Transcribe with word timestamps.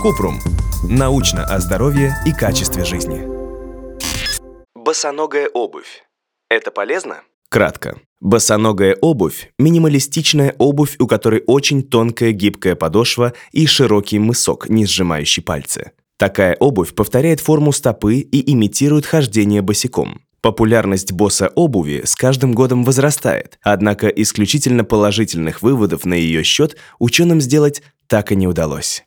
Купрум. 0.00 0.40
Научно 0.88 1.44
о 1.44 1.60
здоровье 1.60 2.16
и 2.26 2.32
качестве 2.32 2.84
жизни. 2.84 3.22
Босоногая 4.74 5.48
обувь. 5.48 6.02
Это 6.48 6.72
полезно? 6.72 7.20
Кратко. 7.48 8.00
Босоногая 8.20 8.96
обувь– 9.00 9.52
минималистичная 9.58 10.54
обувь, 10.58 10.96
у 10.98 11.06
которой 11.06 11.44
очень 11.46 11.82
тонкая 11.82 12.32
гибкая 12.32 12.74
подошва 12.74 13.34
и 13.52 13.66
широкий 13.66 14.18
мысок, 14.18 14.68
не 14.68 14.86
сжимающий 14.86 15.42
пальцы. 15.42 15.92
Такая 16.16 16.56
обувь 16.58 16.94
повторяет 16.94 17.40
форму 17.40 17.72
стопы 17.72 18.16
и 18.16 18.52
имитирует 18.52 19.06
хождение 19.06 19.62
босиком. 19.62 20.22
Популярность 20.40 21.12
босса 21.12 21.52
обуви 21.54 22.02
с 22.04 22.16
каждым 22.16 22.52
годом 22.52 22.82
возрастает, 22.82 23.60
однако 23.62 24.08
исключительно 24.08 24.82
положительных 24.82 25.62
выводов 25.62 26.04
на 26.04 26.14
ее 26.14 26.42
счет 26.42 26.76
ученым 26.98 27.40
сделать 27.40 27.80
так 28.12 28.30
и 28.30 28.36
не 28.36 28.46
удалось. 28.46 29.04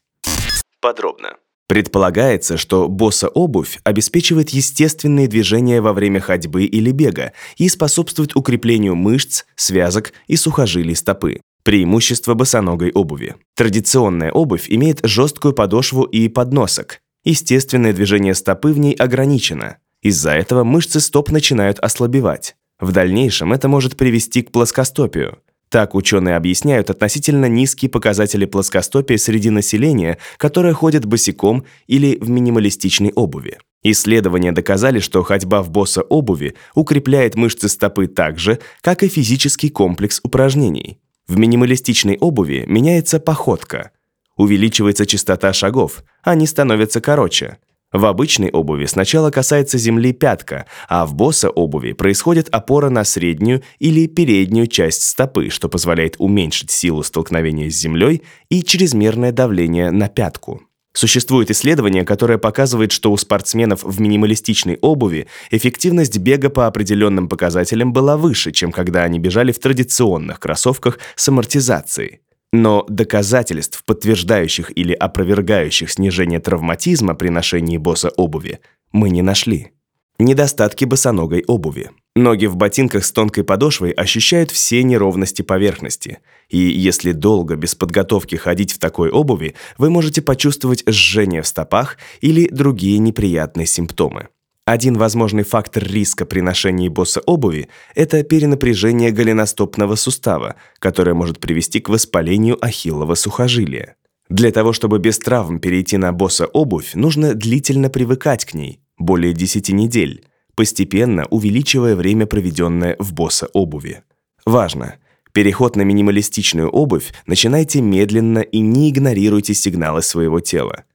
Подробно. 0.81 1.35
Предполагается, 1.67 2.57
что 2.57 2.87
босса 2.87 3.27
обувь 3.27 3.79
обеспечивает 3.83 4.49
естественные 4.49 5.27
движения 5.27 5.79
во 5.79 5.93
время 5.93 6.19
ходьбы 6.19 6.63
или 6.63 6.89
бега 6.89 7.33
и 7.57 7.69
способствует 7.69 8.35
укреплению 8.35 8.95
мышц, 8.95 9.43
связок 9.55 10.13
и 10.25 10.35
сухожилий 10.35 10.95
стопы. 10.95 11.41
Преимущество 11.61 12.33
босоногой 12.33 12.91
обуви. 12.93 13.35
Традиционная 13.55 14.31
обувь 14.31 14.71
имеет 14.71 15.01
жесткую 15.03 15.53
подошву 15.53 16.01
и 16.01 16.27
подносок. 16.27 16.99
Естественное 17.23 17.93
движение 17.93 18.33
стопы 18.33 18.73
в 18.73 18.79
ней 18.79 18.95
ограничено. 18.95 19.77
Из-за 20.01 20.31
этого 20.31 20.63
мышцы 20.63 20.99
стоп 20.99 21.29
начинают 21.29 21.77
ослабевать. 21.77 22.55
В 22.79 22.91
дальнейшем 22.91 23.53
это 23.53 23.67
может 23.67 23.97
привести 23.97 24.41
к 24.41 24.51
плоскостопию. 24.51 25.37
Так 25.75 25.93
ученые 25.93 26.37
объясняют 26.37 26.89
относительно 26.89 27.47
низкие 27.47 27.91
показатели 27.91 28.45
плоскостопия 28.45 29.17
среди 29.17 29.49
населения, 29.49 30.17
которое 30.37 30.71
ходит 30.71 31.03
босиком 31.03 31.65
или 31.85 32.17
в 32.17 32.29
минималистичной 32.29 33.11
обуви. 33.13 33.57
Исследования 33.83 34.53
доказали, 34.53 34.99
что 34.99 35.21
ходьба 35.21 35.61
в 35.61 35.69
босса 35.69 36.01
обуви 36.01 36.55
укрепляет 36.75 37.35
мышцы 37.35 37.67
стопы 37.67 38.07
так 38.07 38.39
же, 38.39 38.59
как 38.79 39.03
и 39.03 39.09
физический 39.09 39.67
комплекс 39.67 40.21
упражнений. 40.23 40.97
В 41.27 41.37
минималистичной 41.37 42.19
обуви 42.21 42.63
меняется 42.67 43.19
походка. 43.19 43.91
Увеличивается 44.37 45.05
частота 45.05 45.51
шагов, 45.51 46.05
они 46.23 46.47
становятся 46.47 47.01
короче. 47.01 47.57
В 47.95 48.07
обычной 48.07 48.49
обуви 48.49 48.87
сначала 48.87 49.31
касается 49.31 49.77
земли 49.77 50.11
пятка, 50.11 50.65
а 50.89 51.05
в 51.05 51.15
босса 51.15 51.49
обуви 51.49 51.93
происходит 51.93 52.49
опора 52.49 52.89
на 52.89 53.05
среднюю 53.05 53.63
или 53.79 54.05
переднюю 54.07 54.67
часть 54.67 55.03
стопы, 55.03 55.49
что 55.49 55.69
позволяет 55.69 56.15
уменьшить 56.19 56.71
силу 56.71 57.03
столкновения 57.03 57.69
с 57.69 57.75
землей 57.75 58.21
и 58.49 58.63
чрезмерное 58.63 59.31
давление 59.31 59.91
на 59.91 60.09
пятку. 60.09 60.63
Существует 60.91 61.49
исследование, 61.51 62.03
которое 62.03 62.37
показывает, 62.37 62.91
что 62.91 63.13
у 63.13 63.17
спортсменов 63.17 63.85
в 63.85 64.01
минималистичной 64.01 64.77
обуви 64.81 65.27
эффективность 65.49 66.17
бега 66.17 66.49
по 66.49 66.67
определенным 66.67 67.29
показателям 67.29 67.93
была 67.93 68.17
выше, 68.17 68.51
чем 68.51 68.73
когда 68.73 69.03
они 69.03 69.19
бежали 69.19 69.53
в 69.53 69.59
традиционных 69.59 70.41
кроссовках 70.41 70.99
с 71.15 71.29
амортизацией. 71.29 72.19
Но 72.57 72.85
доказательств, 72.87 73.83
подтверждающих 73.83 74.71
или 74.77 74.93
опровергающих 74.93 75.91
снижение 75.91 76.39
травматизма 76.39 77.13
при 77.13 77.27
ношении 77.27 77.75
босса 77.75 78.11
обуви, 78.15 78.61
мы 78.93 79.09
не 79.09 79.21
нашли. 79.21 79.73
Недостатки 80.19 80.85
босоногой 80.85 81.43
обуви. 81.45 81.91
Ноги 82.15 82.45
в 82.45 82.55
ботинках 82.55 83.03
с 83.03 83.11
тонкой 83.11 83.43
подошвой 83.43 83.91
ощущают 83.91 84.51
все 84.51 84.83
неровности 84.83 85.41
поверхности. 85.41 86.19
И 86.47 86.57
если 86.57 87.11
долго 87.11 87.57
без 87.57 87.75
подготовки 87.75 88.35
ходить 88.37 88.71
в 88.71 88.79
такой 88.79 89.09
обуви, 89.09 89.55
вы 89.77 89.89
можете 89.89 90.21
почувствовать 90.21 90.85
жжение 90.87 91.41
в 91.41 91.47
стопах 91.47 91.97
или 92.21 92.47
другие 92.47 92.99
неприятные 92.99 93.67
симптомы. 93.67 94.29
Один 94.65 94.97
возможный 94.97 95.43
фактор 95.43 95.83
риска 95.83 96.25
при 96.25 96.39
ношении 96.39 96.89
босса 96.89 97.21
обуви– 97.21 97.69
это 97.95 98.23
перенапряжение 98.23 99.11
голеностопного 99.11 99.93
сустава, 99.93 100.55
которое 100.79 101.13
может 101.13 101.39
привести 101.39 101.79
к 101.79 101.89
воспалению 101.89 102.57
ахиллова 102.65 103.13
сухожилия. 103.13 103.95
Для 104.27 104.51
того, 104.51 104.73
чтобы 104.73 104.97
без 104.97 105.19
травм 105.19 105.59
перейти 105.59 105.97
на 105.97 106.11
босса 106.11 106.47
обувь, 106.47 106.95
нужно 106.95 107.35
длительно 107.35 107.89
привыкать 107.89 108.45
к 108.45 108.55
ней– 108.55 108.79
более 108.97 109.33
10 109.33 109.69
недель, 109.69 110.25
постепенно 110.55 111.27
увеличивая 111.29 111.95
время, 111.95 112.25
проведенное 112.25 112.95
в 112.97 113.13
босса 113.13 113.47
обуви. 113.53 114.01
Важно! 114.47 114.95
Переход 115.31 115.75
на 115.75 115.83
минималистичную 115.83 116.69
обувь 116.69 117.13
начинайте 117.27 117.81
медленно 117.81 118.39
и 118.39 118.59
не 118.61 118.89
игнорируйте 118.89 119.53
сигналы 119.53 120.01
своего 120.01 120.39
тела. 120.39 120.85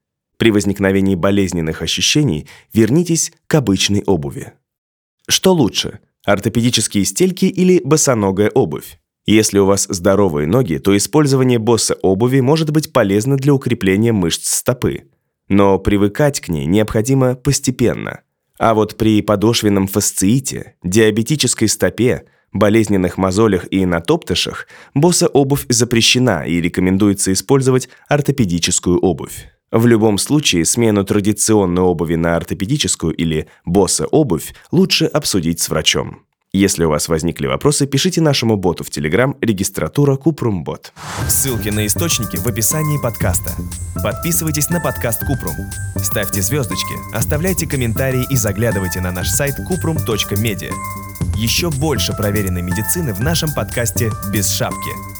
При 0.41 0.51
возникновении 0.51 1.17
болезненных 1.17 1.83
ощущений 1.83 2.49
вернитесь 2.73 3.31
к 3.47 3.55
обычной 3.57 4.03
обуви. 4.07 4.55
Что 5.29 5.53
лучше, 5.53 5.99
ортопедические 6.25 7.05
стельки 7.05 7.45
или 7.45 7.83
босоногая 7.85 8.49
обувь? 8.49 8.99
Если 9.27 9.59
у 9.59 9.67
вас 9.67 9.87
здоровые 9.91 10.47
ноги, 10.47 10.79
то 10.79 10.97
использование 10.97 11.59
босса 11.59 11.95
обуви 12.01 12.41
может 12.41 12.71
быть 12.71 12.91
полезно 12.91 13.37
для 13.37 13.53
укрепления 13.53 14.13
мышц 14.13 14.49
стопы. 14.49 15.11
Но 15.49 15.79
привыкать 15.79 16.41
к 16.41 16.49
ней 16.49 16.65
необходимо 16.65 17.35
постепенно. 17.35 18.23
А 18.59 18.73
вот 18.73 18.97
при 18.97 19.21
подошвенном 19.21 19.89
фасциите, 19.89 20.75
диабетической 20.83 21.69
стопе, 21.69 22.25
болезненных 22.51 23.19
мозолях 23.19 23.71
и 23.71 23.85
натоптышах 23.85 24.69
босса 24.95 25.29
обувь 25.29 25.67
запрещена 25.69 26.47
и 26.47 26.63
рекомендуется 26.63 27.31
использовать 27.31 27.91
ортопедическую 28.09 28.99
обувь. 28.99 29.51
В 29.73 29.87
любом 29.87 30.19
случае, 30.19 30.65
смену 30.65 31.05
традиционной 31.05 31.83
обуви 31.83 32.17
на 32.17 32.37
ортопедическую 32.37 33.15
или 33.15 33.47
босса 33.65 34.07
обувь 34.07 34.53
лучше 34.73 35.05
обсудить 35.05 35.61
с 35.61 35.69
врачом. 35.69 36.23
Если 36.53 36.83
у 36.83 36.89
вас 36.89 37.07
возникли 37.07 37.47
вопросы, 37.47 37.87
пишите 37.87 38.21
нашему 38.21 38.57
боту 38.57 38.83
в 38.83 38.89
Telegram 38.89 39.37
регистратура 39.41 40.17
Купрумбот. 40.17 40.93
Ссылки 41.29 41.69
на 41.69 41.87
источники 41.87 42.37
в 42.37 42.47
описании 42.49 43.01
подкаста. 43.01 43.53
Подписывайтесь 44.03 44.69
на 44.69 44.81
подкаст 44.81 45.21
Купрум. 45.21 45.55
Ставьте 46.03 46.43
звездочки, 46.43 46.95
оставляйте 47.15 47.69
комментарии 47.69 48.27
и 48.29 48.35
заглядывайте 48.35 49.01
на 49.01 49.13
наш 49.13 49.29
сайт 49.29 49.55
kuprum.media. 49.61 50.73
Еще 51.37 51.71
больше 51.71 52.13
проверенной 52.15 52.63
медицины 52.63 53.15
в 53.15 53.21
нашем 53.21 53.53
подкасте 53.55 54.11
«Без 54.33 54.51
шапки». 54.51 55.20